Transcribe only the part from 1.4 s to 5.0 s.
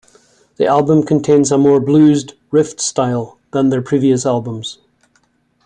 a more blused riffed style than their previous albums.